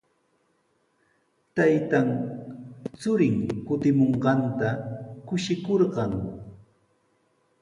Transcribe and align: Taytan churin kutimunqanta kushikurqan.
Taytan 1.59 2.07
churin 2.99 3.35
kutimunqanta 3.67 4.69
kushikurqan. 5.27 6.11